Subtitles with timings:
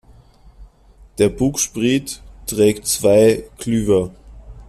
[1.19, 4.09] Der Bugspriet trägt zwei Klüver.